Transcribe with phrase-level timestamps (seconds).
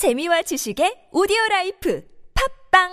[0.00, 2.00] 재미와 지식의 오디오 라이프.
[2.32, 2.88] 팝빵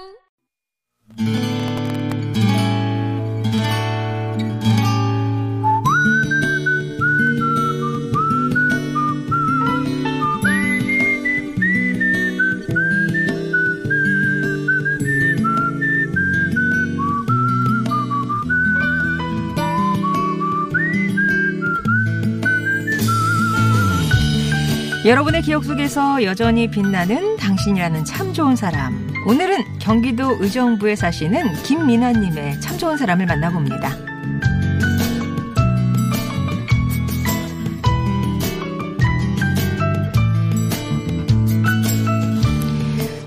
[25.07, 29.07] 여러분의 기억 속에서 여전히 빛나는 당신이라는 참 좋은 사람.
[29.25, 33.89] 오늘은 경기도 의정부에 사시는 김민아님의 참 좋은 사람을 만나봅니다.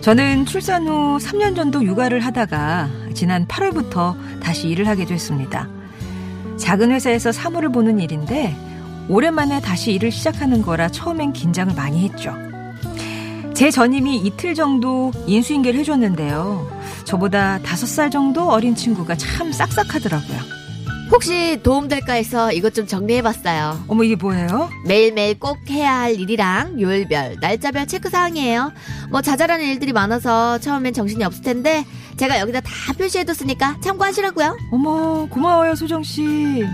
[0.03, 5.67] 저는 출산 후 3년 정도 육아를 하다가 지난 8월부터 다시 일을 하게 됐습니다.
[6.59, 8.55] 작은 회사에서 사무를 보는 일인데
[9.11, 12.33] 오랜만에 다시 일을 시작하는 거라 처음엔 긴장을 많이 했죠.
[13.55, 16.71] 제 전임이 이틀 정도 인수인계를 해줬는데요.
[17.05, 20.39] 저보다 다섯 살 정도 어린 친구가 참 싹싹하더라고요.
[21.11, 23.85] 혹시 도움될까 해서 이것 좀 정리해봤어요.
[23.89, 24.71] 어머 이게 뭐예요?
[24.87, 28.73] 매일매일 꼭 해야 할 일이랑 요일별, 날짜별 체크사항이에요.
[29.11, 31.85] 뭐 자잘한 일들이 많아서 처음엔 정신이 없을 텐데
[32.17, 34.57] 제가 여기다 다 표시해뒀으니까 참고하시라고요.
[34.71, 36.65] 어머 고마워요 소정 씨.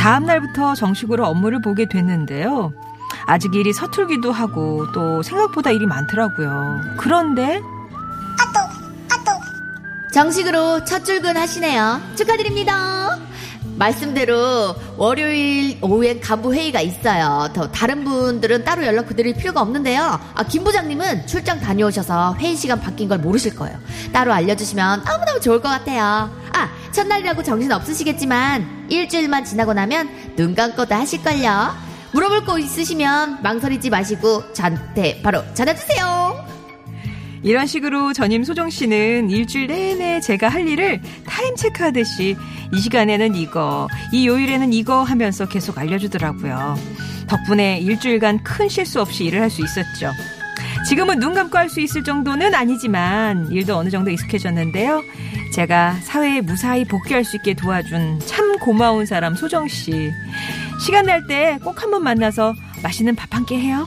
[0.00, 2.72] 다음 날부터 정식으로 업무를 보게 됐는데요.
[3.26, 6.80] 아직 일이 서툴기도 하고 또 생각보다 일이 많더라고요.
[6.96, 7.60] 그런데
[10.10, 12.00] 정식으로 첫 출근 하시네요.
[12.16, 13.18] 축하드립니다.
[13.76, 17.50] 말씀대로 월요일 오후엔 간부 회의가 있어요.
[17.52, 20.18] 더 다른 분들은 따로 연락 드릴 필요가 없는데요.
[20.34, 23.78] 아, 김 부장님은 출장 다녀오셔서 회의 시간 바뀐 걸 모르실 거예요.
[24.12, 26.30] 따로 알려주시면 너무너무 좋을 것 같아요.
[26.54, 31.90] 아, 첫날이라고 정신 없으시겠지만 일주일만 지나고 나면 눈 감고도 하실걸요.
[32.12, 36.44] 물어볼 거 있으시면 망설이지 마시고 저한테 바로 전화 주세요.
[37.42, 42.36] 이런 식으로 전임 소정 씨는 일주일 내내 제가 할 일을 타임 체크하듯이
[42.72, 46.76] 이 시간에는 이거, 이 요일에는 이거 하면서 계속 알려주더라고요.
[47.28, 50.12] 덕분에 일주일간 큰 실수 없이 일을 할 수 있었죠.
[50.88, 55.02] 지금은 눈 감고 할 수 있을 정도는 아니지만 일도 어느 정도 익숙해졌는데요.
[55.52, 60.10] 제가 사회에 무사히 복귀할 수 있게 도와준 참 고마운 사람 소정 씨.
[60.84, 63.86] 시간 날 때 꼭 한번 만나서 맛있는 밥 한 끼 해요.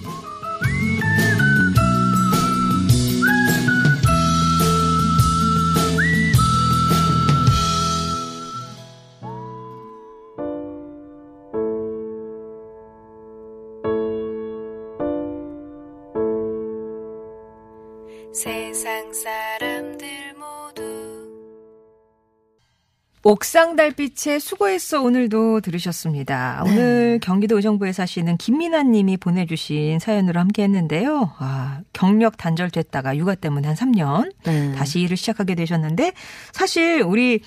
[23.25, 26.61] 옥상 달빛에 수고했어 오늘도 들으셨습니다.
[26.65, 31.31] 오늘 경기도 의정부에 사시는 김민아 님이 보내주신 사연으로 함께 했는데요.
[31.37, 34.73] 아, 경력 단절됐다가 육아 때문에 한 3년 네.
[34.73, 36.11] 다시 일을 시작하게 되셨는데
[36.51, 37.39] 사실 우리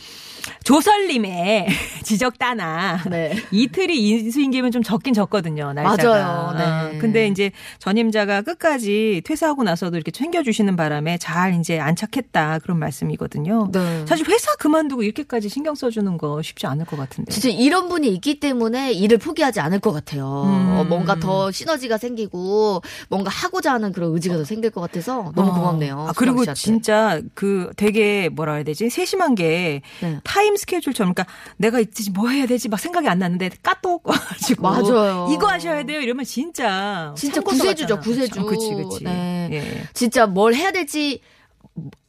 [0.65, 1.66] 조설님의
[2.04, 3.36] 지적 따나 네.
[3.50, 5.75] 이틀이 인수인계면 좀 적긴 적거든요.
[5.75, 6.09] 날짜가.
[6.09, 6.53] 맞아요.
[6.56, 6.65] 네.
[6.65, 7.50] 아, 근데 이제
[7.81, 13.70] 전임자가 끝까지 퇴사하고 나서도 이렇게 챙겨주시는 바람에 잘 이제 안착했다 그런 말씀이거든요.
[13.72, 14.06] 네.
[14.06, 17.32] 사실 회사 그만두고 이렇게까지 신경 써주는 거 쉽지 않을 것 같은데.
[17.32, 20.44] 진짜 이런 분이 있기 때문에 일을 포기하지 않을 것 같아요.
[20.47, 20.77] 음.
[20.78, 25.50] 어, 뭔가 더 시너지가 생기고 뭔가 하고자 하는 그런 의지가 더 생길 것 같아서 너무
[25.50, 25.54] 어.
[25.54, 26.06] 고맙네요.
[26.09, 26.60] 아, 그리고 씨한테.
[26.60, 28.91] 진짜 그 되게 뭐라 해야 되지?
[28.91, 30.21] 세심한 게 네.
[30.25, 35.28] 타임 스케줄처럼 그러니까 내가 있지 뭐 해야 되지 막 생각이 안 나는데 까똑 와가지고 맞아요.
[35.33, 38.00] 이거 하셔야 돼요 이러면 진짜 진짜 구세주죠, 같잖아.
[38.00, 38.44] 구세주.
[38.47, 39.04] 그치 그치.
[39.04, 39.48] 네.
[39.53, 39.88] 예.
[39.94, 41.21] 진짜 뭘 해야 될지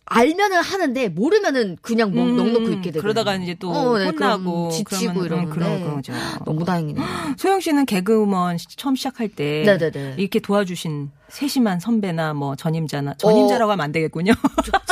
[0.10, 4.70] 알면은 하는데 모르면은 그냥 뭐 음, 넉넉히 있게 되고 그러다가 이제 또 어, 네, 혼나고
[4.72, 6.14] 지치고 이러는데 그런 거죠.
[6.46, 7.04] 너무 다행이네요.
[7.38, 10.16] 소영 씨는 개그우먼 시- 처음 시작할 때 네네네.
[10.18, 14.32] 이렇게 도와주신 세심한 선배나 뭐 전임자나 전임자라고 하면 안 되겠군요.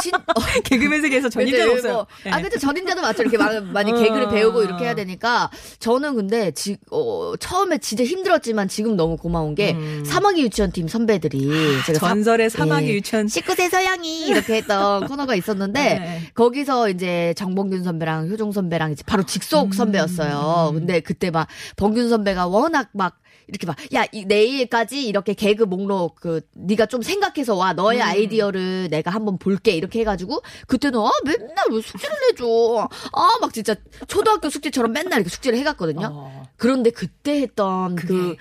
[0.02, 0.20] 친, 어,
[0.66, 1.94] 개그맨 세계에서 전임자가 그죠, 없어요.
[1.94, 2.32] 뭐, 네.
[2.32, 3.24] 아, 근데 전임자도 맞죠.
[3.24, 3.96] 이렇게 많이, 많이 어.
[3.96, 5.50] 개그를 배우고 이렇게 해야 되니까.
[5.79, 11.47] 저는 근데, 지, 어, 처음에 진짜 힘들었지만 지금 너무 고마운 게, 사마귀 유치원 팀 선배들이.
[11.85, 12.16] 제가 사- 음.
[12.16, 16.22] 전설의 사 마귀 예, 유치원 19세 서양이 이렇게 했던 코너가 있었는데, 네.
[16.34, 19.25] 거기서 이제 정봉균 선배랑 효종 선배랑 이제 바로 음.
[19.25, 20.72] 직속 선배였어요.
[20.73, 26.16] 근데 그때 막, 봉균 선배가 워낙 막, 이렇게 막, 야, 이, 내일까지 이렇게 개그 목록,
[26.16, 28.03] 그, 네가 좀 생각해서 와, 너의 음.
[28.03, 29.73] 아이디어를 내가 한번 볼게.
[29.73, 32.90] 이렇게 해가지고, 그때는, 아, 맨날 왜 숙제를 내줘.
[33.13, 33.75] 아, 막 진짜
[34.07, 36.09] 초등학교 숙제처럼 맨날 이렇게 숙제를 해갔거든요.
[36.11, 36.43] 어.
[36.57, 38.35] 그런데 그때 했던 그, 그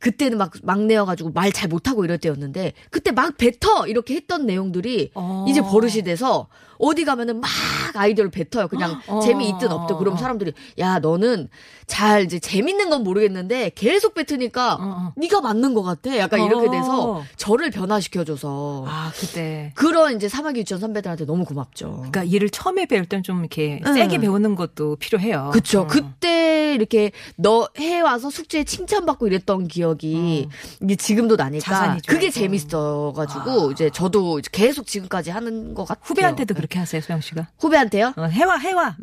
[0.00, 5.44] 때는 막 막내여가지고 말 잘 못하고 이럴 때였는데 그때 막 뱉어 이렇게 했던 내용들이 어.
[5.48, 6.46] 이제 버릇이 돼서
[6.78, 7.50] 어디 가면은 막
[7.94, 8.68] 아이디어를 뱉어요.
[8.68, 9.20] 그냥 어.
[9.20, 11.48] 재미 있든 없든 그럼 사람들이 야 너는
[11.86, 15.12] 잘 이제 재밌는 건 모르겠는데 계속 뱉으니까 어.
[15.16, 16.16] 네가 맞는 것 같아.
[16.16, 16.70] 약간 이렇게 어.
[16.70, 19.72] 돼서 저를 변화시켜줘서 아, 그때.
[19.74, 21.96] 그런 이제 사마귀 유치원 선배들한테 너무 고맙죠.
[21.96, 23.92] 그러니까 일을 처음에 배울 땐 좀 이렇게 응.
[23.94, 25.50] 세게 배우는 것도 필요해요.
[25.52, 25.80] 그쵸.
[25.80, 25.86] 어.
[25.86, 30.48] 그때 이렇게 너 해와서 숙제에 칭찬받고 이랬던 기억이
[30.82, 32.12] 이게 지금도 나니까 자산이죠.
[32.12, 32.30] 그게 어.
[32.30, 36.02] 재밌어가지고 이제 저도 계속 지금까지 하는 것 같아요.
[36.04, 37.48] 후배한테도 그렇게 하세요, 소영 씨가.
[37.58, 38.14] 후배한테요?
[38.16, 38.96] 어, 해와, 해와.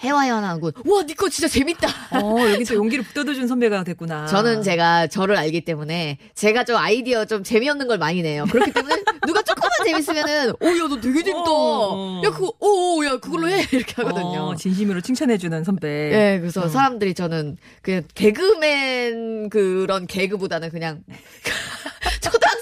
[0.00, 1.88] 해와연하고 와, 니거 진짜 재밌다.
[2.12, 4.26] 어, 여기서 용기를 북돋아준 선배가 됐구나.
[4.26, 8.44] 저는 제가 저를 알기 때문에 제가 좀 아이디어 좀 재미없는 걸 많이 내요.
[8.46, 8.96] 그렇기 때문에
[9.26, 11.44] 누가 조금만 재밌으면은 오 야 너 되게 재밌다.
[11.48, 12.22] 어.
[12.24, 14.50] 야 그거 오야 그걸로 해 이렇게 하거든요.
[14.50, 15.88] 어, 진심으로 칭찬해주는 선배.
[15.88, 21.02] 예, 그래서 사람들이 저는 그냥 개그맨 그런 개그보다는 그냥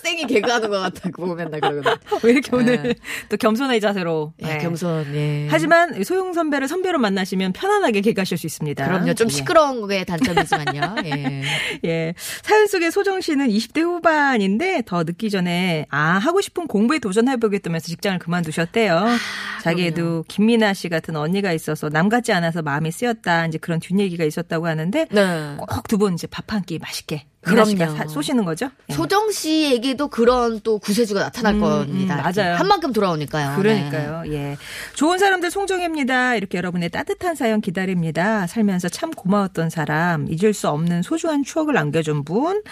[0.07, 1.97] 초등학생이 개그하는 것 같다고 맨날 그러거든요.
[2.23, 2.57] 왜 이렇게 네.
[2.57, 2.95] 오늘
[3.29, 4.33] 또 겸손의 자세로.
[4.43, 4.59] 예, 네.
[4.59, 5.49] 겸손, 예.
[5.51, 8.87] 하지만 소영 선배를 선배로 만나시면 편안하게 개가실 수 있습니다.
[8.87, 9.15] 그럼요.
[9.15, 9.33] 좀 예.
[9.33, 10.97] 시끄러운 게 단점이지만요.
[11.05, 11.43] 예.
[11.85, 12.15] 예.
[12.43, 18.19] 사연 속의 소정 씨는 20대 후반인데 더 늦기 전에 아 하고 싶은 공부에 도전해보겠다면서 직장을
[18.21, 18.97] 그만두셨대요.
[18.97, 19.19] 아,
[19.63, 23.47] 자기에도 김민아 씨 같은 언니가 있어서 남 같지 않아서 마음이 쓰였다.
[23.47, 25.57] 이제 그런 뒷얘기가 있었다고 하는데 네.
[25.69, 27.97] 꼭두분 이제 밥 한 끼 맛있게 그럼요.
[27.97, 28.71] 사- 쏘시는 거죠?
[28.91, 28.95] 예.
[28.95, 32.17] 소정 씨에게도 그런 또 구세주가 나타날 음, 겁니다.
[32.17, 32.57] 음, 맞아요.
[32.57, 33.57] 한 만큼 돌아오니까요.
[33.57, 34.23] 그러니까요.
[34.33, 34.57] 예.
[34.95, 36.35] 좋은 사람들 송정혜입니다.
[36.37, 38.47] 이렇게 여러분의 따뜻한 사연 기다립니다.
[38.47, 42.63] 살면서 참 고마웠던 사람, 잊을 수 없는 소중한 추억을 남겨준 분,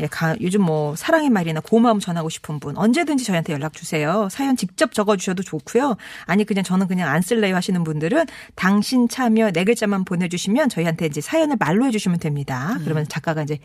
[0.00, 4.28] 예, 가- 요즘 뭐 사랑의 말이나 고마움 전하고 싶은 분, 언제든지 저희한테 연락 주세요.
[4.30, 5.96] 사연 직접 적어 주셔도 좋고요.
[6.24, 11.20] 아니 그냥 저는 그냥 안 쓸래요 하시는 분들은 당신 참여 네 글자만 보내주시면 저희한테 이제
[11.20, 12.76] 사연을 말로 해주시면 됩니다.
[12.84, 13.58] 그러면 작가가 이제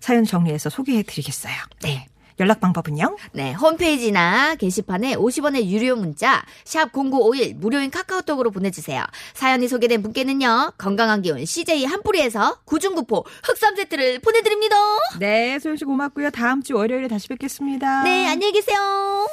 [0.00, 1.54] 사연 정리해서 소개해드리겠어요.
[1.82, 2.06] 네.
[2.40, 3.16] 연락 방법은요?
[3.32, 9.04] 네, 홈페이지나 게시판에 50원의 유료 문자 샵 #0951 무료인 카카오톡으로 보내주세요.
[9.34, 14.76] 사연이 소개된 분께는요 건강한 기운 CJ 한 뿌리에서 구중구포 흑삼 세트를 보내드립니다.
[15.20, 16.30] 네, 소영 씨 고맙고요.
[16.30, 18.02] 다음 주 월요일에 다시 뵙겠습니다.
[18.02, 19.28] 네, 안녕히 계세요.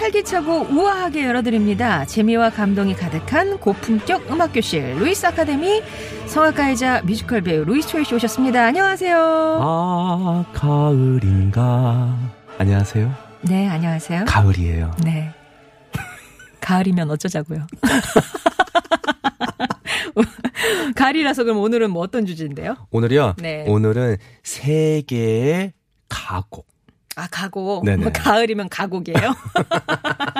[0.00, 2.06] 활기차고 우아하게 열어드립니다.
[2.06, 5.82] 재미와 감동이 가득한 고품격 음악교실 루이스 아카데미
[6.26, 8.64] 성악가이자 뮤지컬 배우 루이스 초이 씨 오셨습니다.
[8.64, 9.18] 안녕하세요.
[9.60, 12.16] 아, 가을인가.
[12.56, 13.12] 안녕하세요.
[13.42, 14.24] 네, 안녕하세요.
[14.26, 14.96] 가을이에요.
[15.04, 15.34] 네.
[16.60, 17.66] 가을이면 어쩌자고요.
[20.96, 22.76] 가을이라서 그럼 오늘은 뭐 어떤 주제인데요?
[22.90, 23.34] 오늘이요.
[23.38, 23.66] 네.
[23.68, 25.72] 오늘은 세계의
[26.08, 26.66] 가곡.
[27.16, 27.84] 아, 가곡.
[27.84, 28.02] 네네.
[28.02, 29.34] 뭐 가을이면 가곡이에요?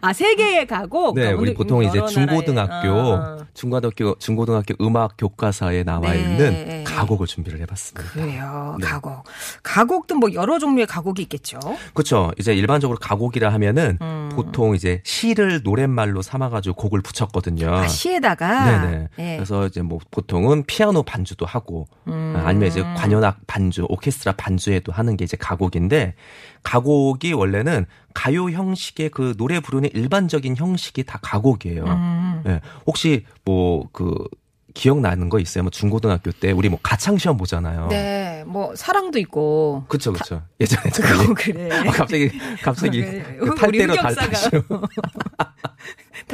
[0.00, 1.14] 아, 세계의 가곡?
[1.14, 3.38] 네, 그러니까 우리 우리 보통 이제 중고등학교, 아.
[3.54, 6.20] 중고등학교, 중고등학교 음악 교과서에 나와 네.
[6.20, 8.10] 있는 가곡을 준비를 해봤습니다.
[8.12, 8.76] 그래요.
[8.80, 8.86] 네.
[8.86, 9.24] 가곡.
[9.62, 11.58] 가곡도 뭐 여러 종류의 가곡이 있겠죠.
[11.94, 12.32] 그렇죠.
[12.38, 14.30] 이제 일반적으로 가곡이라 하면은 음.
[14.34, 17.74] 보통 이제 시를 노랫말로 삼아가지고 곡을 붙였거든요.
[17.74, 18.80] 아, 시에다가.
[18.80, 19.08] 네네.
[19.18, 19.36] 예.
[19.36, 22.34] 그래서 이제 뭐 보통은 피아노 반주도 하고 음.
[22.44, 26.14] 아니면 이제 관현악 반주, 오케스트라 반주에도 하는 게 이제 가곡인데
[26.62, 31.84] 가곡이 원래는 가요 형식의 그 노래 부르는 일반적인 형식이 다 가곡이에요.
[31.84, 32.42] 음.
[32.46, 32.60] 예.
[32.86, 34.26] 혹시 뭐그
[34.74, 35.64] 기억나는 거 있어요?
[35.64, 37.88] 뭐 중고등학교 때 우리 뭐 가창 시험 보잖아요.
[37.88, 39.84] 네, 뭐 사랑도 있고.
[39.88, 40.42] 그쵸 그쵸.
[40.60, 41.68] 예전에 그거 그래.
[41.80, 42.30] 어, 갑자기
[42.62, 43.36] 갑자기 네.
[43.38, 43.94] 그 탈대로.
[43.94, 44.62] 달다시오.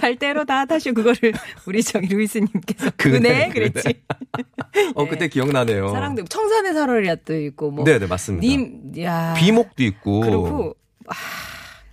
[0.00, 1.32] 달대로 다 다시 그거를
[1.66, 3.48] 우리 저기 루이스님께서 그네.
[3.50, 4.02] 그랬지.
[4.94, 5.88] 어 그때 기억나네요.
[5.90, 7.84] 사랑도 청산의 사월이라도 있고 뭐.
[7.84, 8.46] 네네 맞습니다.
[8.46, 9.34] 님, 야.
[9.36, 10.20] 비목도 있고.
[10.20, 10.74] 그리고
[11.06, 11.14] 아,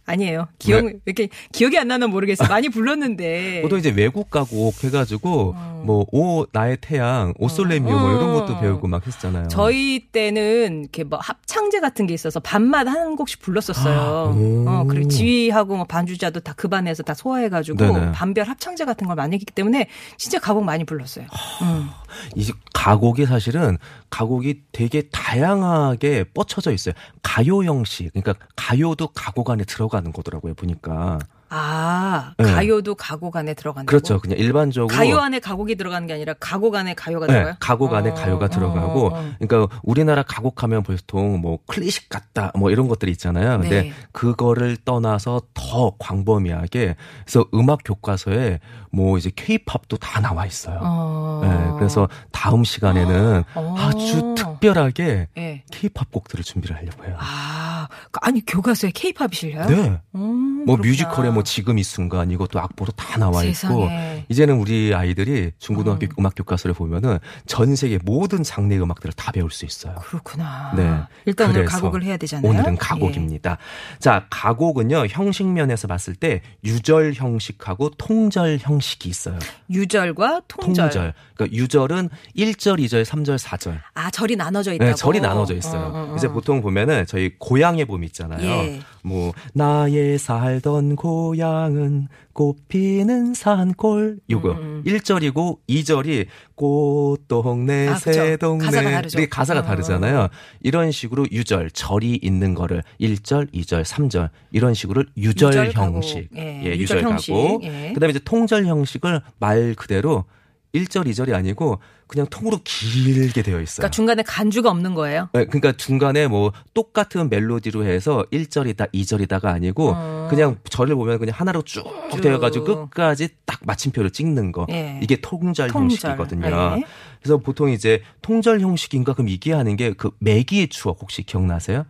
[0.06, 0.48] 아니에요.
[0.60, 0.88] 기억 네.
[0.94, 2.46] 왜 이렇게 기억이 안 나나 모르겠어.
[2.48, 3.62] 많이 불렀는데.
[3.64, 8.60] 보통 이제 외국 가곡 해가지고 뭐오 나의 태양, 오솔레미오 뭐 이런 것도 어.
[8.60, 9.48] 배우고 막 했잖아요.
[9.50, 14.00] 저희 때는 이렇게 뭐 합창제 같은 게 있어서 반마다 한 곡씩 불렀었어요.
[14.00, 14.66] 아, 오.
[14.68, 18.12] 어, 그리고 지휘하고 뭐 반주자도 다 그 반에서 다 소화해가지고 네네.
[18.14, 21.26] 반별 합창제 같은 걸 많이 했기 때문에 진짜 가곡 많이 불렀어요.
[21.62, 21.90] 음.
[22.36, 23.77] 이 가곡이 사실은
[24.10, 26.93] 가곡이 되게 다양하게 뻗쳐져 있어요.
[27.24, 31.19] 가요 형식, 그러니까 가요도 가곡 안에 들어가는 거더라고요 보니까.
[31.50, 32.46] 아, 네.
[32.46, 33.86] 가요도 가곡 안에 들어간다고?
[33.86, 34.20] 그렇죠.
[34.20, 37.56] 그냥 일반적으로 가요 안에 가곡이 들어가는 게 아니라 가곡 안에 가요가 네, 들어가요?
[37.60, 39.32] 가곡 안에 어, 가요가 어, 들어가고, 어, 어.
[39.40, 43.60] 그러니까 우리나라 가곡하면 보통 뭐 클래식 같다, 뭐 이런 것들이 있잖아요.
[43.60, 43.94] 근데 네.
[44.12, 48.60] 그거를 떠나서 더 광범위하게, 그래서 음악 교과서에
[48.92, 50.80] 뭐 이제 케이팝도 다 나와 있어요.
[50.82, 51.42] 어.
[51.44, 53.75] 네, 그래서 다음 시간에는 어.
[53.78, 55.64] 아주 특별하게 예.
[55.72, 57.16] 케이팝 곡들을 준비를 하려고 해요.
[57.20, 57.88] 아, 아,
[58.22, 59.68] 아니 교과서에 케이팝이 실려요?
[59.68, 60.02] 네.
[60.16, 60.90] 음, 뭐 그렇구나.
[60.90, 64.25] 뮤지컬에 뭐 지금 이 순간 이것도 악보로 다 나와 있고 세상에.
[64.30, 66.12] 이제는 우리 아이들이 중고등학교 음.
[66.20, 69.96] 음악 교과서를 보면은 전 세계 모든 장르의 음악들을 다 배울 수 있어요.
[69.96, 70.74] 그렇구나.
[70.75, 71.01] 네.
[71.25, 72.50] 일단 오늘 가곡을 해야 되잖아요.
[72.50, 73.58] 오늘은 가곡입니다.
[74.00, 79.36] 자, 가곡은요, 형식 면에서 봤을 때 유절 형식하고 통절 형식이 있어요.
[79.36, 79.75] 예.
[79.75, 80.89] 유절과 통절.
[80.89, 81.13] 통절.
[81.36, 83.80] 그러니까 유절은 1절, 2절, 3절, 4절.
[83.94, 84.89] 아, 절이 나눠져 있다고.
[84.92, 85.82] 네, 절이 나눠져 있어요.
[85.82, 86.15] 어, 어, 어.
[86.15, 88.42] 이제 보통 보면은 저희 고향의 봄 있잖아요.
[88.42, 88.80] 예.
[89.06, 94.84] 뭐 나의 살던 고향은 꽃피는 산골 요거 음, 음.
[94.86, 97.96] 1절이고 2절이 꽃동네 아.
[97.96, 99.20] 새동네 가사가 다르죠.
[99.20, 99.64] 이게 가사가 어.
[99.64, 100.28] 다르잖아요.
[100.62, 105.72] 이런 식으로 유절 절이 있는 거를 1절, 2절, 3절 이런 식으로 유절.
[105.74, 106.30] 형식.
[106.36, 107.32] 예, 예, 유절 유절 형식.
[107.32, 107.64] 가곡.
[107.64, 107.92] 예.
[107.94, 110.26] 그다음에 이제 통절 형식을 말 그대로
[110.75, 113.77] 1절, 2절이 아니고 그냥 통으로 길게 되어 있어요.
[113.77, 115.29] 그러니까 중간에 간주가 없는 거예요.
[115.34, 120.27] 네, 그러니까 중간에 뭐 똑같은 멜로디로 해서 1절이다, 2절이다가 아니고 어.
[120.29, 122.22] 그냥 절을 보면 그냥 하나로 쭉 쭉.
[122.22, 124.67] 되어가지고 끝까지 딱 마침표를 찍는 거.
[124.70, 125.00] 예.
[125.01, 125.82] 이게 통절, 통절.
[125.82, 126.75] 형식이거든요.
[126.77, 126.84] 예.
[127.22, 131.86] 그래서 보통 이제 통절 형식인가 그럼 이게 하는 게 그 매기의 추억 혹시 기억나세요?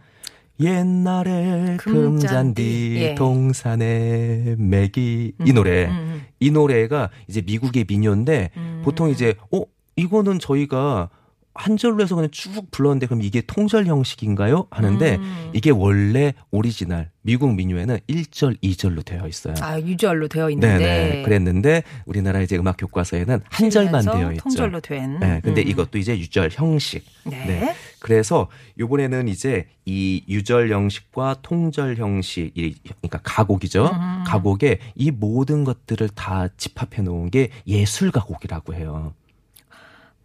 [0.59, 2.95] 옛날에 금잔디.
[2.97, 3.15] 예.
[3.15, 8.81] 동산의 매기 이 노래 음, 이 노래가 이제 미국의 민요인데 음.
[8.83, 9.63] 보통 이제 어
[9.95, 11.09] 이거는 저희가
[11.55, 14.67] 한 절로 해서 그냥 쭉 불렀는데 그럼 이게 통절 형식인가요?
[14.69, 15.51] 하는데 음.
[15.53, 19.55] 이게 원래 오리지널 미국 민요에는 1절, 2절로 되어 있어요.
[19.61, 20.77] 아, 유절로 되어 있는데.
[20.77, 21.23] 네네.
[21.23, 24.43] 그랬는데 우리나라 이제 음악 교과서에는 한 절만 되어 있죠.
[24.43, 25.17] 통절로 된.
[25.19, 25.67] 네, 근데 음.
[25.67, 27.05] 이것도 이제 유절 형식.
[27.23, 27.45] 네.
[27.45, 27.75] 네.
[27.99, 33.85] 그래서 요번에는 이제 이 유절 형식과 통절 형식, 이 그러니까 가곡이죠.
[33.85, 34.23] 음.
[34.27, 39.13] 가곡에 이 모든 것들을 다 집합해 놓은 게 예술 가곡이라고 해요.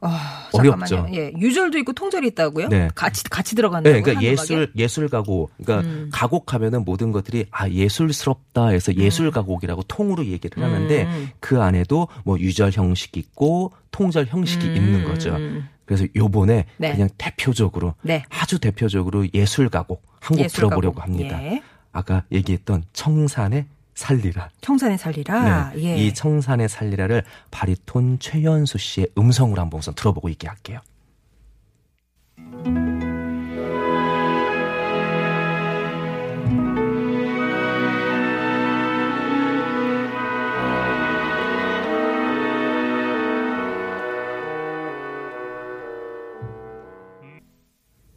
[0.02, 1.06] 아, 어렵죠.
[1.12, 2.68] 예, 유절도 있고 통절이 있다고요?
[2.68, 2.88] 네.
[2.94, 3.94] 같이 같이 들어간다고.
[3.94, 5.52] 네, 그러니까 예술 예술 가곡.
[5.62, 6.08] 그러니까 음.
[6.12, 11.28] 가곡하면은 모든 것들이 아 예술스럽다 해서 예술 가곡이라고 통으로 얘기를 하는데 음.
[11.40, 14.76] 그 안에도 뭐 유절 형식이 있고 통절 형식이 음.
[14.76, 15.36] 있는 거죠.
[15.84, 16.92] 그래서 요번에 네.
[16.92, 18.24] 그냥 대표적으로 네.
[18.30, 21.00] 아주 대표적으로 예술 가곡 한 곡 들어보려고.
[21.00, 21.42] 합니다.
[21.42, 21.62] 예.
[21.92, 23.66] 아까 얘기했던 청산의
[24.00, 24.48] 살리라.
[24.62, 25.72] 청산의 살리라.
[25.74, 25.82] 네.
[25.84, 25.96] 예.
[25.96, 30.80] 이 청산의 살리라를 바리톤 최연수 씨의 음성으로 한번 우선 들어보고 얘기할게요.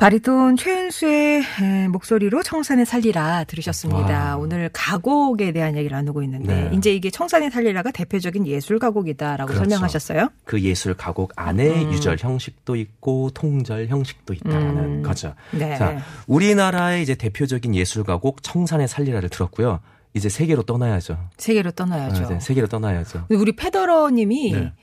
[0.04, 4.32] 바리톤 최은수의 에, 목소리로 청산의 살리라 들으셨습니다.
[4.32, 4.36] 와.
[4.36, 6.72] 오늘 가곡에 대한 얘기를 나누고 있는데 네.
[6.76, 9.64] 이제 이게 청산의 살리라가 대표적인 예술 가곡이다라고 그렇죠.
[9.64, 10.28] 설명하셨어요.
[10.44, 11.94] 그 예술 가곡 안에 음.
[11.94, 15.04] 유절 형식도 있고 통절 형식도 있다라는 음.
[15.04, 15.36] 거죠.
[15.52, 15.78] 네.
[15.78, 19.80] 자, 우리나라의 이제 대표적인 예술 가곡 청산의 살리라를 들었고요.
[20.14, 21.18] 이제 세계로 떠나야죠.
[21.38, 22.24] 세계로 아, 떠나야죠.
[22.24, 23.28] 이제 세계로 떠나야죠.
[23.30, 24.74] 우리 페더러 님이 네.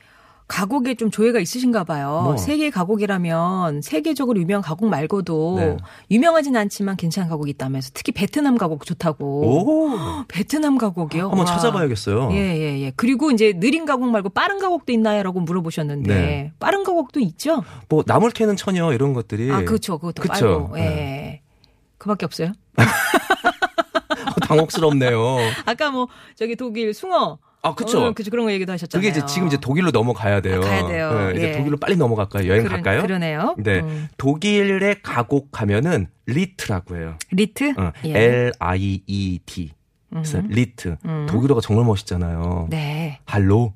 [0.51, 2.23] 가곡에 좀 조예가 있으신가 봐요.
[2.25, 2.37] 뭐.
[2.37, 5.77] 세계 가곡이라면 세계적으로 유명한 가곡 말고도 네.
[6.11, 9.25] 유명하진 않지만 괜찮은 가곡이 있다면서 특히 베트남 가곡 좋다고.
[9.25, 9.91] 오,
[10.27, 11.23] 베트남 가곡이요?
[11.23, 11.45] 한번 와.
[11.45, 12.31] 찾아봐야겠어요.
[12.33, 12.93] 예, 예, 예.
[12.97, 16.53] 그리고 이제 느린 가곡 말고 빠른 가곡도 있나요?라고 물어보셨는데 네.
[16.59, 17.63] 빠른 가곡도 있죠?
[17.89, 19.99] 뭐 나물 캐는 처녀 이런 것들이 아, 그렇죠.
[19.99, 20.69] 그것도 그쵸.
[20.69, 20.79] 빨고.
[20.81, 21.43] 예.
[21.99, 22.49] 그밖에 없어요.
[22.77, 22.81] 어,
[24.49, 25.37] 당혹스럽네요.
[25.65, 28.07] 아까 뭐 저기 독일 숭어 아, 그쵸.
[28.07, 28.31] 어, 그쵸.
[28.31, 29.01] 그런 거 얘기도 하셨잖아요.
[29.07, 30.57] 그게 이제 지금 이제 독일로 넘어가야 돼요.
[30.59, 31.13] 아, 가야 돼요.
[31.29, 31.53] 네, 이제 예.
[31.59, 32.49] 독일로 빨리 넘어갈까요?
[32.49, 33.03] 여행 그러- 갈까요?
[33.03, 33.55] 그러네요.
[33.59, 33.81] 네.
[33.81, 34.09] 음.
[34.17, 37.17] 독일의 가곡 가면은 리트라고 해요.
[37.31, 37.75] 리트?
[37.77, 38.19] 어, 예.
[38.19, 39.73] L I E D.
[40.09, 40.49] 그래서 음.
[40.49, 40.97] 리트.
[41.05, 41.27] 음.
[41.29, 42.69] 독일어가 정말 멋있잖아요.
[42.71, 43.21] 네.
[43.27, 43.75] Hallo.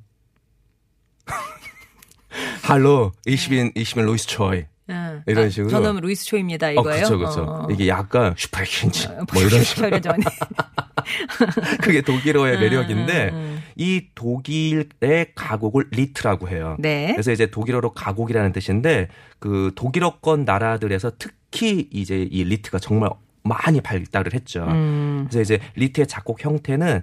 [2.62, 3.12] Hallo.
[3.26, 4.56] ich bin ich bin Louis Choi.
[4.56, 4.64] 응.
[4.64, 5.70] 이 런 아, 식으로.
[5.70, 6.68] 저는 루이스 초입니다.
[6.68, 7.04] 어, 이거예요.
[7.04, 7.42] 그쵸, 그쵸.
[7.42, 7.68] 어.
[7.70, 9.08] 이게 약간 Sprechen Sie.
[9.32, 9.98] 뭐 이런 식으로.
[11.82, 13.62] 그게 독일어의 음, 매력인데, 음, 음.
[13.76, 16.76] 이 독일의 가곡을 리트라고 해요.
[16.78, 17.12] 네.
[17.12, 23.10] 그래서 이제 독일어로 가곡이라는 뜻인데 그 독일어권 나라들에서 특히 이제 이 리트가 정말
[23.42, 24.64] 많이 발달을 했죠.
[24.64, 25.26] 음.
[25.30, 27.02] 그래서 이제 리트의 작곡 형태는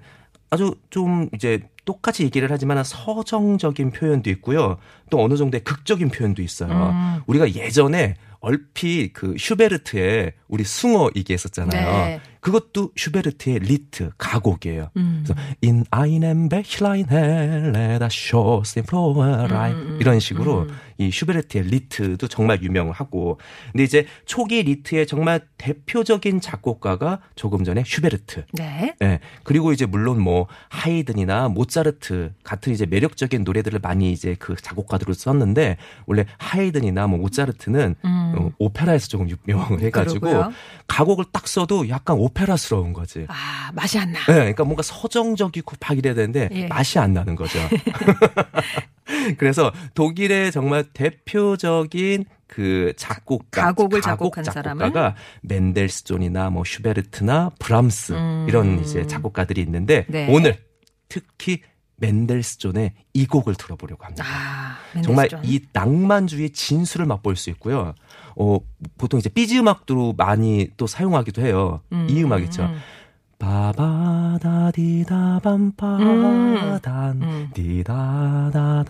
[0.52, 4.78] 아주 좀 이제 똑같이 얘기를 하지만 서정적인 표현도 있고요.
[5.10, 6.70] 또 어느 정도의 극적인 표현도 있어요.
[6.70, 7.22] 음.
[7.26, 12.06] 우리가 예전에 얼핏 그 슈베르트의 우리 숭어 얘기했었잖아요.
[12.06, 12.22] 네.
[12.42, 14.90] 그것도 슈베르트의 리트 가곡이에요.
[14.98, 15.24] 음.
[15.24, 20.70] 그래서 in einem Bächlein helle da schoss in froher Eil 음, 음, 이런 식으로 음.
[20.98, 23.40] 이 슈베르트의 리트도 정말 유명을 하고
[23.72, 28.96] 근데 이제 초기 리트의 정말 대표적인 작곡가가 조금 전에 슈베르트 네.
[29.04, 29.20] 예.
[29.44, 35.78] 그리고 이제 물론 뭐 하이든이나 모차르트 같은 이제 매력적인 노래들을 많이 이제 그 작곡가들을 썼는데
[36.08, 40.32] 원래 하이든이나 뭐 모차르트는 어, 오페라에서 조금 유명을 해가지고 음.
[40.32, 40.54] 그러고요.
[40.88, 43.26] 가곡을 딱 써도 약간 오 페라스러운 거지.
[43.30, 44.20] 아, 맛이 안 나.
[44.20, 46.68] 네, 그러니까 뭔가 서정적이고 막 이래야 되는데 예.
[46.68, 47.60] 맛이 안 나는 거죠.
[49.38, 58.14] 그래서 독일의 정말 대표적인 그 작곡가, 가곡을 가곡 작곡한 작곡가가 멘델스존이나 뭐 슈베르트나 브람스
[58.48, 60.28] 이런 이제 작곡가들이 있는데 네.
[60.30, 60.58] 오늘
[61.08, 61.62] 특히
[61.98, 64.26] 멘델스존의 이 곡을 들어보려고 합니다.
[64.28, 65.30] 아, 정말.
[65.44, 67.94] 이 낭만주의 진수를 맛볼 수 있고요.
[68.36, 68.58] 어,
[68.98, 71.82] 보통 이제 삐지 음악도 많이 또 사용하기도 해요.
[72.08, 72.70] 이 음악 있죠.
[73.42, 75.10] 바바다디다
[75.44, 77.50] 밤바단 음.
[77.56, 78.90] 디다다다다다다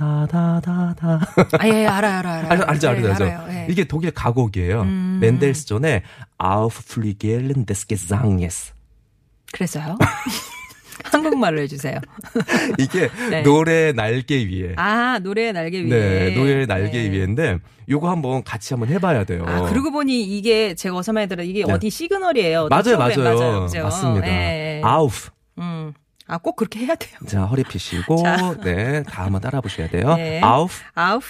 [1.58, 2.48] 아, 예, 알아요, 알아요.
[2.50, 3.24] 알, 알죠, 예, 알죠, 알죠.
[3.24, 3.46] 알아요.
[3.50, 3.68] 예.
[3.70, 4.82] 이게 독일 가곡이에요.
[4.82, 5.20] 음.
[5.22, 6.04] 멘델스존의
[6.38, 8.74] Auf Flügeln des Gesanges.
[9.54, 9.98] 그래서요?
[11.12, 12.00] 한국말로 해주세요.
[12.80, 13.44] 이게 네.
[13.44, 14.74] 노래 날개 위에.
[14.78, 15.90] 아, 노래의 날개 위에.
[15.90, 17.12] 네, 노래 날개 네.
[17.12, 19.44] 위에인데 요거 한번 같이 한번 해봐야 돼요.
[19.48, 21.74] 아, 그러고 보니 이게 제가 어서 많이 들어 이게 네.
[21.74, 22.68] 어디 시그널이에요.
[22.70, 23.24] 맞아요, 맞아요.
[23.24, 23.62] 맞아요.
[23.62, 23.84] 그죠?
[23.84, 24.28] 맞습니다.
[24.28, 24.82] 예.
[24.84, 25.30] Auf.
[25.60, 25.94] 음.
[26.28, 27.18] 아, 꼭 그렇게 해야 돼요.
[27.28, 28.56] 자, 허리 펴시고, 자.
[28.64, 30.16] 네, 다 한번 따라 보셔야 돼요.
[30.16, 30.40] 네.
[30.42, 31.26] Auf Auf,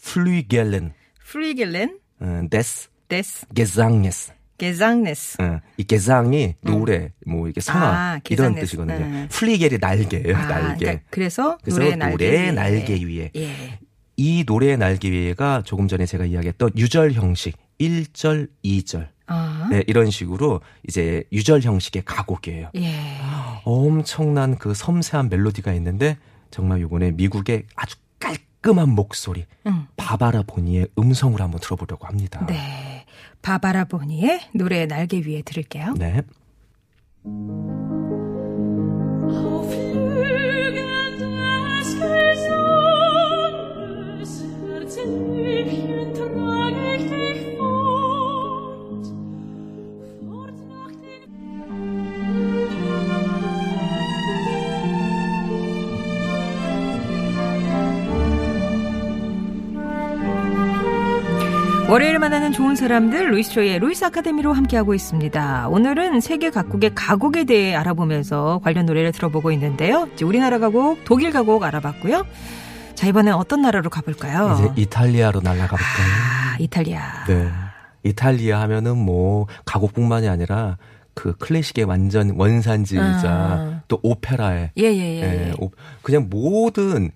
[0.00, 0.92] Flügeln
[1.26, 4.32] Flügeln, 어, des des, Gesanges.
[4.58, 5.42] 게장네스.
[5.42, 8.54] 어, 이 게상이 노래, 뭐 이게 성악 아, 이런.
[8.54, 8.98] 뜻이거든요.
[8.98, 9.28] 네.
[9.28, 10.84] 플리겔이 날개예요, 아, 날개.
[10.84, 12.52] 그러니까 그래서 그래서 노래의 날개.
[12.52, 13.30] 날개 위에.
[13.36, 13.78] 예.
[14.16, 19.08] 이 노래의 날개 위에가 조금 전에 제가 이야기했던 유절 형식, 1절, 2절.
[19.26, 19.68] 아.
[19.70, 22.70] 네, 이런 식으로 이제 유절 형식의 가곡이에요.
[22.76, 22.94] 예.
[23.64, 26.18] 엄청난 그 섬세한 멜로디가 있는데
[26.50, 29.86] 정말 요번에 미국의 아주 깔끔한 목소리 음.
[29.96, 32.44] 바바라 보니의 음성으로 한번 들어보려고 합니다.
[32.46, 32.83] 네.
[33.44, 35.94] 바바라 보니의 노래의 날개 위에 들을게요.
[35.98, 36.22] 네.
[61.88, 65.68] 월요일 만나는 좋은 사람들 루이스초의 루이스 아카데미로 함께하고 있습니다.
[65.68, 70.08] 오늘은 세계 각국의 가곡에 대해 알아보면서 관련 노래를 들어보고 있는데요.
[70.14, 72.24] 이제 우리나라 가곡, 독일 가곡 알아봤고요.
[72.94, 74.56] 자 이번엔 어떤 나라로 가볼까요?
[74.58, 76.06] 이제 이탈리아로 날아가 볼까요?
[76.52, 77.24] 아 이탈리아.
[77.26, 77.48] 네.
[78.02, 80.78] 이탈리아 하면은 뭐 가곡뿐만이 아니라
[81.12, 83.80] 그 클래식의 완전 원산지이자 아.
[83.88, 85.22] 또 오페라의 예 예 예.
[85.48, 85.70] 예, 오-
[86.02, 87.10] 그냥 모든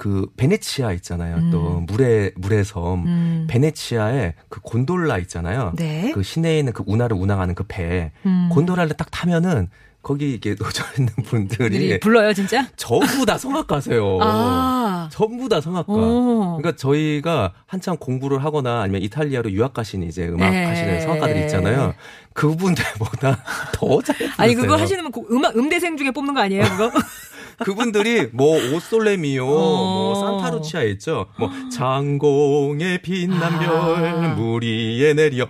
[0.00, 1.50] 그 베네치아 있잖아요.
[1.52, 3.46] 또 물의 물의 섬 음.
[3.50, 5.74] 베네치아에 그 곤돌라 있잖아요.
[5.76, 6.10] 네.
[6.14, 8.10] 그 시내에 있는 그 운하를 운항하는 그 배.
[8.24, 8.48] 음.
[8.50, 9.68] 곤돌라를 딱 타면은
[10.02, 12.66] 거기 이렇게 놓여 있는 분들이 들이 불러요 진짜?
[12.76, 14.18] 전부 다 성악가세요.
[14.22, 15.10] 아.
[15.12, 15.92] 전부 다 성악가.
[15.92, 16.56] 오.
[16.56, 20.64] 그러니까 저희가 한참 공부를 하거나 아니면 이탈리아로 유학 가신 이제 음악 네.
[20.64, 21.92] 하시는 성악가들이 있잖아요.
[22.32, 24.16] 그분들보다 더 잘.
[24.38, 24.76] 아니 그거.
[24.76, 26.90] 하시는 분 고- 음악 음대생 중에 뽑는 거 아니에요 그거?
[27.64, 31.26] 그분들이 뭐 오솔레미오, 뭐 산타루치아 있죠.
[31.38, 34.34] 뭐 장공의 빛난 별 아.
[34.34, 35.46] 무리에 내려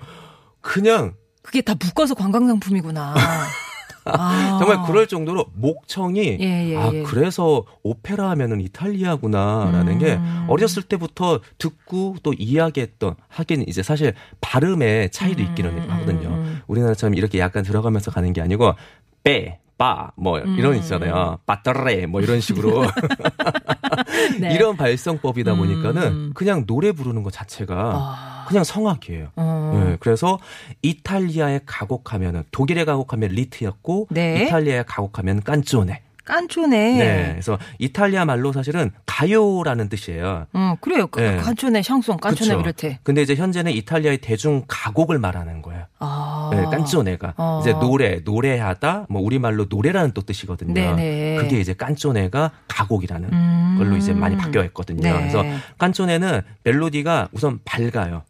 [0.60, 3.14] 그냥 그게 다 묶어서 관광 상품이구나.
[4.04, 4.58] 아.
[4.58, 7.02] 정말 그럴 정도로 목청이 예, 예, 아 예.
[7.02, 10.46] 그래서 오페라 하면은 이탈리아구나라는 게 음.
[10.48, 16.28] 어렸을 때부터 듣고 또 이야기했던 하긴 이제 사실 발음의 차이도 있기는 음, 하거든요.
[16.28, 16.60] 음.
[16.66, 18.74] 우리나라처럼 이렇게 약간 들어가면서 가는 게 아니고
[19.22, 19.60] 빼.
[19.80, 20.76] 빠, 뭐, 이런 음.
[20.76, 21.38] 있잖아요.
[21.46, 22.84] 빠따레, 뭐, 이런 식으로.
[24.38, 24.54] 네.
[24.54, 26.30] 이런 발성법이다 보니까는 음.
[26.34, 28.44] 그냥 노래 부르는 것 자체가 아.
[28.46, 29.28] 그냥 성악이에요.
[29.36, 29.82] 어.
[29.82, 30.38] 네, 그래서
[30.82, 34.44] 이탈리아에 가곡하면은 독일에 가곡하면 리트였고 네.
[34.44, 36.02] 이탈리아에 가곡하면 깐쪼네.
[36.24, 36.98] 깐초네.
[36.98, 37.28] 네.
[37.32, 40.46] 그래서 이탈리아 말로 사실은 가요라는 뜻이에요.
[40.52, 41.06] 어, 그래요.
[41.06, 41.36] 그, 네.
[41.36, 42.60] 깐초네, 샹송, 깐초네?
[42.60, 42.98] 이렇대.
[43.02, 45.84] 근데 이제 현재는 이탈리아의 대중 가곡을 말하는 거예요.
[45.98, 46.50] 아.
[46.52, 47.60] 네, 깐쪼네가 어.
[47.62, 50.74] 이제 노래, 노래하다, 뭐 우리말로 노래라는 또 뜻이거든요.
[50.74, 51.36] 네네.
[51.36, 53.74] 그게 이제 깐쪼네가 가곡이라는 음.
[53.78, 55.02] 걸로 이제 많이 바뀌어 있거든요.
[55.02, 55.12] 네.
[55.12, 55.44] 그래서
[55.78, 58.22] 깐쪼네는 멜로디가 우선 밝아요.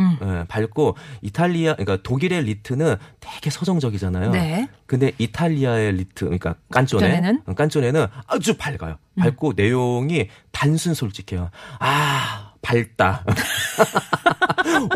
[0.00, 0.16] 음.
[0.22, 4.30] 예, 밝고 이탈리아 그러니까 독일의 리트는 되게 서정적이잖아요.
[4.30, 4.68] 네.
[4.86, 8.06] 근데 이탈리아의 리트 그러니까 깐쪼네 깐쪼네는?
[8.26, 8.98] 아주 밝아요.
[9.14, 9.20] 음.
[9.20, 11.50] 밝고 내용이 단순 솔직해요.
[11.80, 13.24] 아 밝다.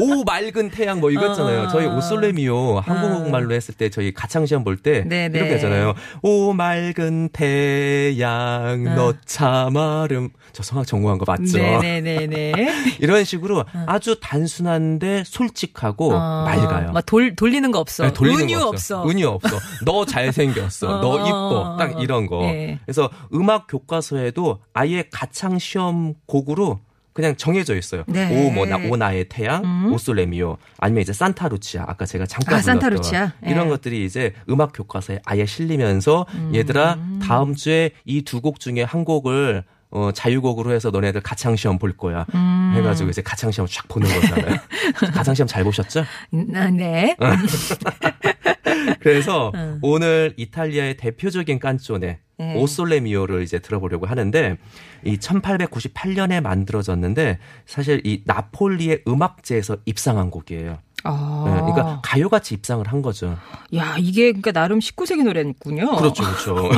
[0.00, 1.62] 오 맑은 태양 뭐 이거 있잖아요.
[1.62, 1.68] 어.
[1.68, 5.38] 저희 오솔레미오 한국말로 했을 때 저희 가창 시험 볼때 네네.
[5.38, 5.94] 이렇게 하잖아요.
[6.22, 8.94] 오 맑은 태양 어.
[8.94, 11.58] 너참 아름 저 성악 전공한 거 맞죠?
[11.58, 12.52] 네네네네.
[13.00, 16.92] 이런 식으로 아주 단순한데 솔직하고 어, 맑아요.
[16.92, 18.04] 막 돌, 돌리는 거 없어.
[18.04, 19.08] 네, 돌리는 은유 거 없어.
[19.08, 19.56] 은유 없어.
[19.84, 21.00] 너 잘생겼어.
[21.00, 21.76] 너 어, 이뻐.
[21.78, 22.44] 딱 이런 거.
[22.44, 22.78] 예.
[22.84, 26.80] 그래서 음악 교과서에도 아예 가창 시험 곡으로
[27.12, 28.04] 그냥 정해져 있어요.
[28.06, 28.28] 네.
[28.46, 29.92] 오, 뭐, 나, 오, 나의 태양, 음.
[29.92, 31.84] 오솔레미오, 아니면 이제 산타루치아.
[31.86, 33.32] 아까 제가 잠깐 아, 산타루치아.
[33.46, 33.70] 이런 예.
[33.70, 36.52] 것들이 이제 음악 교과서에 아예 실리면서 음.
[36.54, 41.78] 얘들아, 다음 주에 이 두 곡 중에 한 곡을 어, 자유곡으로 해서 너네들 가창 시험
[41.78, 42.24] 볼 거야.
[42.34, 42.72] 음.
[42.76, 44.56] 해가지고 이제 가창 시험 쫙 보는 거잖아요.
[45.12, 46.00] 가창 시험 잘 보셨죠?
[46.54, 47.14] 아, 네.
[49.02, 52.54] 그래서 오늘 이탈리아의 대표적인 깐쪼네 네.
[52.56, 54.58] 오솔레미오를 이제 들어보려고 하는데
[55.04, 60.78] 이 1898년에 만들어졌는데 사실 이 나폴리의 음악제에서 입상한 곡이에요.
[61.04, 61.44] 아.
[61.46, 63.36] 네, 그러니까 가요같이 입상을 한 거죠.
[63.74, 65.96] 야, 이게 그러니까 나름 19세기 노래군요.
[65.96, 66.70] 그렇죠, 그렇죠.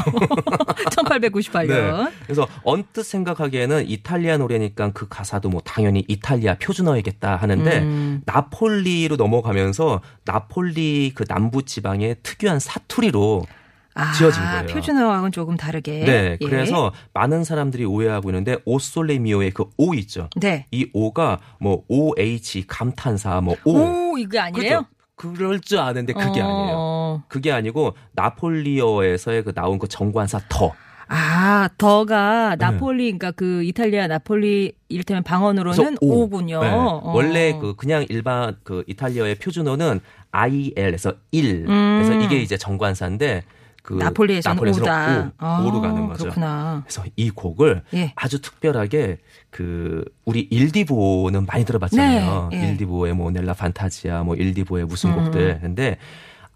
[0.90, 1.68] 1898년.
[1.68, 2.12] 네.
[2.24, 8.22] 그래서 언뜻 생각하기에는 이탈리아 노래니까 그 가사도 뭐 당연히 이탈리아 표준어이겠다 하는데 음.
[8.24, 13.44] 나폴리로 넘어가면서 나폴리 그 남부 지방의 특유한 사투리로
[13.94, 14.66] 아, 지어진 거예요.
[14.66, 16.04] 표준어하고는 조금 다르게.
[16.04, 16.46] 네, 예.
[16.46, 20.28] 그래서 많은 사람들이 오해하고 있는데 오솔레미오의 그오 있죠.
[20.36, 20.66] 네.
[20.72, 24.12] 이 오가 뭐 OH 감탄사 뭐 오.
[24.12, 24.78] 오, 이게 아니에요?
[24.78, 24.86] 그죠?
[25.16, 26.46] 그럴 줄 아는데 그게 어.
[26.46, 27.22] 아니에요.
[27.28, 30.72] 그게 아니고 나폴리어에서의 그 나온 그 정관사 더.
[31.06, 31.74] 아, 네.
[31.76, 36.22] 더가 나폴리, 그러니까 그 이탈리아 나폴리 이를테면 방언으로는 오.
[36.22, 36.62] 오군요.
[36.62, 36.70] 네.
[36.70, 37.02] 어.
[37.04, 40.00] 원래 그 그냥 일반 그 이탈리아의 표준어는
[40.32, 41.66] il에서 il.
[41.68, 42.02] 음.
[42.02, 43.44] 그래서 이게 이제 정관사인데
[43.84, 45.26] 그 나폴리에서는 o다.
[45.26, 46.24] o, 아, o로 가는 거죠.
[46.24, 46.82] 그렇구나.
[46.86, 48.14] 그래서 이 곡을 예.
[48.16, 49.18] 아주 특별하게
[49.50, 52.48] 그 우리 일디보는 많이 들어봤잖아요.
[52.50, 52.70] 네, 예.
[52.70, 55.24] 일디보의 뭐 Nella Fantasia, 뭐 일디보의 무슨 음.
[55.24, 55.60] 곡들.
[55.60, 55.98] 근데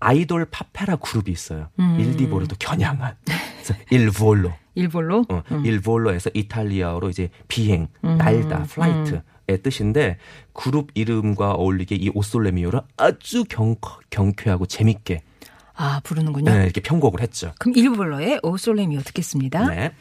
[0.00, 1.68] 아이돌 파페라 그룹이 있어요.
[1.78, 1.98] 음.
[2.00, 3.14] 일디보를 또 겨냥한.
[3.90, 4.50] 일볼로.
[4.74, 5.26] 일볼로?
[5.28, 5.66] 어, 음.
[5.66, 10.18] 일볼로에서 이탈리아어로 이제 비행, 날다, flight 의 뜻인데
[10.52, 13.76] 그룹 이름과 어울리게 이 오솔레미오를 아주 경,
[14.10, 15.22] 경쾌하고 재밌게
[15.80, 16.52] 아, 부르는군요.
[16.52, 17.52] 네, 이렇게 편곡을 했죠.
[17.58, 19.68] 그럼 일본어의 오솔레미오 듣겠습니다.
[19.68, 19.92] 네.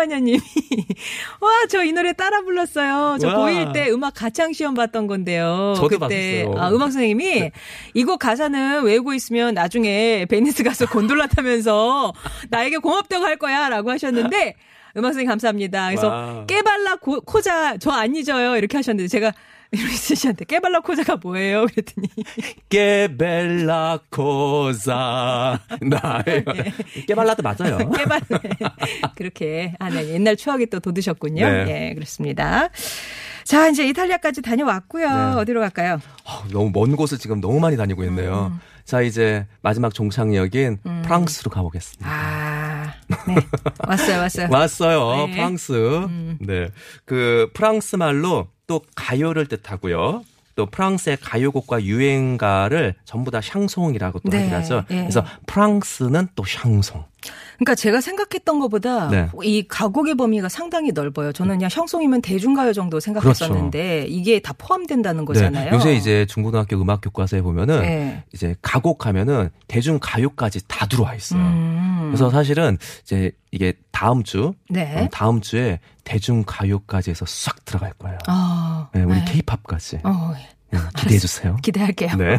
[0.00, 0.40] 마녀님이
[1.40, 3.18] 와 저 이 노래 따라 불렀어요.
[3.20, 3.34] 저 와.
[3.36, 5.74] 고1 때 음악 가창 시험 봤던 건데요.
[5.76, 6.54] 저도 그때 봤었어요.
[6.54, 6.60] 네.
[6.60, 7.50] 아, 음악 선생님이
[7.94, 12.12] 이거 가사는 외우고 있으면 나중에 베니스 가서 곤돌라 타면서
[12.50, 14.54] 나에게 고맙다고 할 거야라고 하셨는데
[14.96, 15.86] 음악 선생님 감사합니다.
[15.88, 16.44] 그래서 와.
[16.46, 19.32] che bella co- cosa 저 안 잊어요 이렇게 하셨는데 제가
[19.72, 21.66] 루이스 씨한테 che bella cosa가 뭐예요?
[21.66, 22.08] 그랬더니
[22.68, 26.72] che bella cosa 나의 네.
[27.06, 27.78] 깨발라도 맞아요.
[27.96, 28.20] 깨발
[29.16, 30.08] 그렇게 아, 네.
[30.10, 31.48] 옛날 추억이 또 돋으셨군요.
[31.48, 31.90] 네.
[31.90, 32.68] 예, 그렇습니다.
[33.44, 35.08] 자, 이제 이탈리아까지 다녀왔고요.
[35.08, 35.40] 네.
[35.40, 36.00] 어디로 갈까요?
[36.24, 38.50] 어, 너무 먼 곳을 지금 너무 많이 다니고 있네요.
[38.52, 38.60] 음.
[38.90, 42.10] 자 이제 마지막 종착역인 프랑스로 가보겠습니다.
[42.10, 42.69] 아,
[43.26, 43.34] 네.
[43.86, 44.48] 왔어요, 왔어요.
[44.50, 45.26] 왔어요.
[45.26, 45.32] 네.
[45.32, 45.72] 프랑스.
[46.40, 46.68] 네.
[47.04, 50.22] 그 프랑스 말로 또 가요를 뜻하고요.
[50.54, 54.84] 또 프랑스의 가요곡과 유행가를 전부 다 샹송이라고 또 네, 하긴 하죠.
[54.90, 54.96] 예.
[54.96, 57.04] 그래서 프랑스는 또 샹송.
[57.56, 59.28] 그러니까 제가 생각했던 것보다 네.
[59.42, 61.32] 이 가곡의 범위가 상당히 넓어요.
[61.32, 65.70] 저는 그냥 샹송이면 대중가요 정도 생각했었는데 이게 다 포함된다는 거잖아요.
[65.70, 65.76] 네.
[65.76, 68.24] 요새 이제 중고등학교 음악 교과서에 보면은 네.
[68.32, 71.42] 이제 가곡하면은 대중 가요까지 다 들어와 있어요.
[71.42, 72.08] 음.
[72.10, 75.02] 그래서 사실은 이제 이게 다음 주 네.
[75.02, 78.16] 음, 다음 주에 대중 가요까지 해서 싹 들어갈 거예요.
[78.26, 78.39] 아,
[79.00, 79.24] 네, 우리 네.
[79.26, 80.34] 케이팝까지 어,
[80.96, 81.56] 기대해 주세요.
[81.62, 82.16] 기대할게요.
[82.16, 82.38] 네.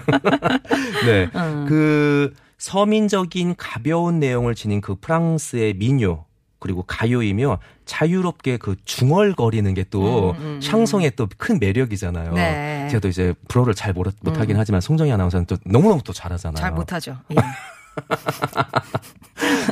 [1.06, 1.30] 네.
[1.36, 1.66] 음.
[1.68, 6.26] 그 서민적인 가벼운 내용을 지닌 그 프랑스의 민요
[6.60, 12.34] 그리고 가요이며 자유롭게 그 중얼거리는 게또 음, 음, 샹송의 또 큰 매력이잖아요.
[12.34, 12.88] 네.
[12.90, 16.62] 제가 또 이제 불어를 잘 못, 못하긴 하지만 송정희 아나운서는 또 너무너무 또 잘하잖아요.
[16.62, 17.18] 잘 못하죠.
[17.32, 17.36] 예.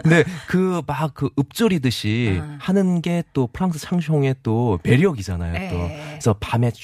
[0.03, 2.57] 근데 그 막그 읊조리듯이 아.
[2.59, 5.53] 하는 게 또 프랑스 샹송의 또 매력이잖아요.
[5.69, 6.05] 또 네.
[6.11, 6.79] 그래서 밤에 쫙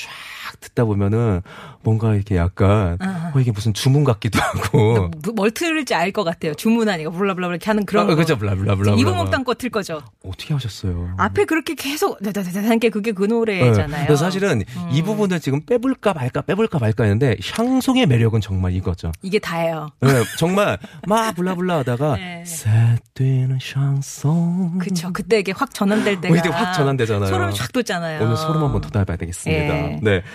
[0.55, 1.41] 딱 듣다 보면은
[1.83, 3.31] 뭔가 이렇게 약간 아.
[3.35, 5.09] 어, 이게 무슨 주문 같기도 하고.
[5.23, 6.53] 뭐- 뭘 틀을지 알 것 같아요.
[6.53, 8.15] 주문하니까 블라블라 이렇게 하는 그런 아, 거.
[8.15, 8.93] 그죠, 블라블라블라.
[8.93, 10.01] 이봉옥당 거 틀 거죠.
[10.25, 11.13] 어떻게 하셨어요?
[11.17, 14.01] 앞에 그렇게 계속 다다다다게 그게 그 노래잖아요.
[14.01, 14.05] 네.
[14.05, 19.11] 그래서 사실은 이 부분을 지금 빼볼까 말까 빼볼까 말까 했는데 샹송의 매력은 정말 이거죠.
[19.21, 19.89] 이게 다예요.
[20.01, 22.43] 네, 정말 막 블라블라 하다가 네.
[22.45, 24.77] 새뛰는 샹송.
[24.79, 25.11] 그쵸.
[25.13, 26.33] 그때 이게 확 전환될 때가.
[26.33, 27.27] 어, 이때 확 전환되잖아요.
[27.29, 28.23] 소름이 쫙 돋잖아요.
[28.23, 29.63] 오늘 소름 한번 들어봐야 되겠습니다.
[29.91, 29.99] 예.
[30.01, 30.21] 네.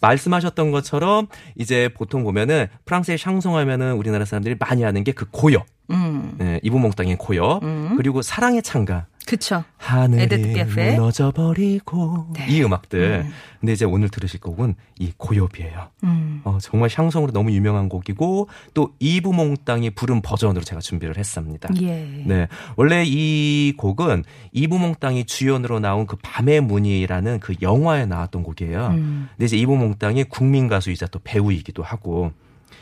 [0.00, 5.64] 말씀하셨던 것처럼 이제 보통 보면은 프랑스의 샹송 하면은 우리나라 사람들이 많이 아는 게 그 고엽.
[5.90, 6.34] 음.
[6.38, 7.60] 네, 이브 몽땅의 고엽.
[7.96, 9.06] 그리고 사랑의 찬가.
[9.26, 9.62] 그쵸.
[9.76, 10.92] 하늘이 에디트 피아프의?
[10.94, 12.46] 무너져 버리고 네.
[12.48, 13.26] 이 음악들.
[13.60, 15.88] 근데 이제 오늘 들으실 곡은 이 고엽이에요.
[16.04, 16.40] 음.
[16.44, 21.68] 어, 정말 샹송으로 너무 유명한 곡이고 또 이브 몽땅이 부른 버전으로 제가 준비를 했습니다.
[21.82, 22.22] 예.
[22.24, 22.48] 네.
[22.76, 28.86] 원래 이 곡은 이부몽땅이 주연으로 나온 그 밤의 문이라는 그 영화에 나왔던 곡이에요.
[28.94, 29.28] 음.
[29.32, 32.32] 근데 이제 이부몽 땅이 국민 가수이자 또 배우이기도 하고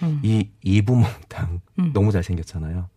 [0.02, 0.20] 음.
[0.22, 1.90] 이 이부몽땅 음.
[1.92, 2.88] 너무 잘생겼잖아요.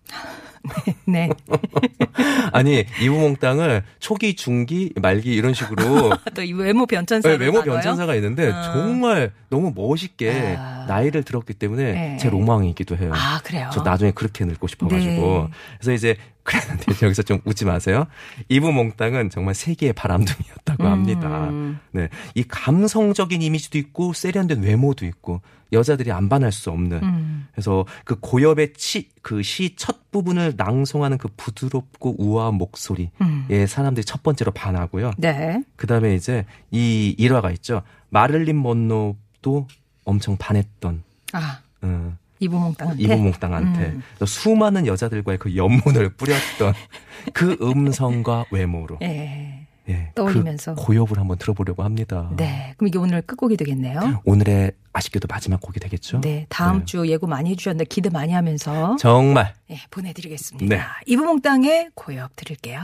[1.06, 1.30] 네.
[2.52, 7.30] 아니 이부몽땅을 초기, 중기, 말기 이런 식으로 또이 외모 변천사.
[7.30, 8.64] 네, 외모 변천사가 있는데 아.
[8.64, 10.86] 정말 너무 멋있게 아.
[10.88, 12.18] 나이를 들었기 때문에 네.
[12.18, 13.12] 제 로망이기도 해요.
[13.14, 13.70] 아, 그래요?
[13.74, 15.48] 저 나중에 그렇게 늙고 싶어가지고.
[15.48, 15.48] 네.
[15.80, 16.18] 그래서 이제
[16.50, 18.06] 그랬는데 여기서 좀 웃지 마세요.
[18.50, 21.50] 이부 몽땅은 정말 세계의 바람둥이였다고 합니다.
[21.50, 21.80] 음.
[21.92, 27.04] 네, 이 감성적인 이미지도 있고 세련된 외모도 있고 여자들이 안 반할 수 없는.
[27.04, 27.48] 음.
[27.52, 28.74] 그래서 그 고엽의
[29.22, 33.12] 그 시 첫 부분을 낭송하는 그 부드럽고 우아한 목소리.
[33.22, 33.46] 음.
[33.52, 35.12] 예, 사람들이 첫 번째로 반하고요.
[35.20, 35.64] 네.
[35.76, 37.84] 그 다음에 이제 이 일화가 있죠.
[38.10, 39.68] 마를린 먼로도
[40.06, 43.04] 엄청 반했던, 아, 어, 이부몽땅한테.
[43.04, 44.04] 이부몽땅한테 음.
[44.18, 46.74] 또 수많은 여자들과의 그 연문을 뿌렸던
[47.34, 49.68] 그 음성과 외모로 예.
[49.90, 50.76] 예, 떠올리면서.
[50.76, 52.30] 그 고엽을 한번 들어보려고 합니다.
[52.38, 52.74] 네.
[52.78, 54.22] 그럼 이게 오늘 끝곡이 되겠네요.
[54.24, 56.22] 오늘의 아쉽게도 마지막 곡이 되겠죠?
[56.22, 56.46] 네.
[56.50, 56.86] 다음 네.
[56.86, 58.96] 주 예고 많이 해주셨는데 기대 많이 하면서.
[59.00, 60.76] 정말 예, 보내드리겠습니다.
[60.76, 60.82] 네.
[61.08, 62.84] 이부몽땅의 고엽 들을게요.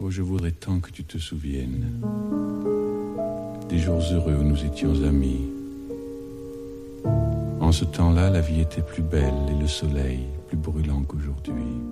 [0.00, 2.00] Oh, je voudrais tant que tu te souviennes
[3.68, 5.63] des jours heureux où nous étions amis.
[7.74, 11.82] Ce temps-là, la vie était plus belle et le soleil plus brûlant qu'aujourd'hui.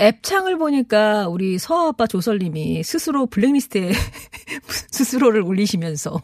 [0.00, 3.92] 앱창을 보니까 우리 서아빠 조설님이 스스로 블랙리스트에
[4.90, 6.22] 스스로를 올리시면서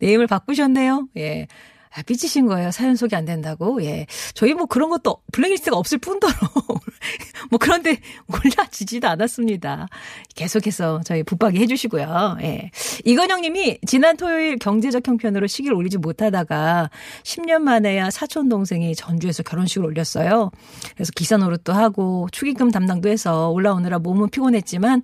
[0.00, 1.08] 네임을 바꾸셨네요.
[1.18, 1.46] 예.
[1.92, 2.70] 아, 삐치신 거예요.
[2.70, 3.82] 사연 소개 안 된다고.
[3.82, 4.06] 예.
[4.34, 6.32] 저희 뭐 그런 것도 블랙리스트가 없을 뿐더러
[7.50, 7.98] 뭐 그런데
[8.28, 9.88] 올라지지도 않았습니다.
[10.36, 12.38] 계속해서 저희 붙박이 해주시고요.
[12.42, 12.70] 예.
[13.04, 16.90] 이건영 님이 지난 토요일 경제적 형편으로 시기를 올리지 못하다가
[17.24, 20.52] 10년 만에야 사촌 동생이 전주에서 결혼식을 올렸어요.
[20.94, 25.02] 그래서 기사 노릇도 하고 축의금 담당도 해서 올라오느라 몸은 피곤했지만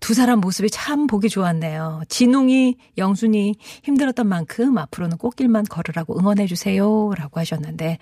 [0.00, 2.02] 두 사람 모습이 참 보기 좋았네요.
[2.08, 7.12] 진웅이, 영순이 힘들었던 만큼 앞으로는 꽃길만 걸으라고 응원해 주세요.
[7.16, 7.98] 라고 하셨는데,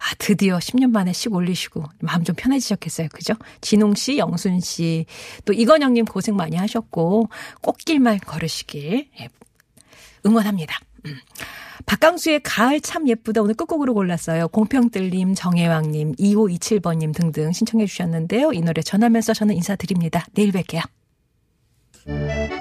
[0.00, 3.08] 아, 드디어 10년 만에 씩 올리시고, 마음 좀 편해지셨겠어요.
[3.12, 3.34] 그죠?
[3.60, 5.06] 진웅 씨, 영순 씨,
[5.44, 7.28] 또 이건영님 고생 많이 하셨고,
[7.60, 9.28] 꽃길만 걸으시길, 예,
[10.24, 10.78] 응원합니다.
[11.06, 11.16] 음.
[11.86, 14.48] 박강수의 가을 참 예쁘다 오늘 끝곡으로 골랐어요.
[14.48, 18.52] 공평들님, 정혜왕님, 2527번님 등등 신청해 주셨는데요.
[18.52, 20.26] 이 노래 전하면서 저는 인사드립니다.
[20.34, 20.82] 내일 뵐게요.
[22.06, 22.60] life.